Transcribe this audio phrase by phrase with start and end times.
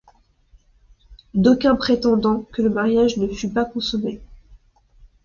[1.35, 4.19] D'aucuns prétendent que le mariage ne fut pas consommé.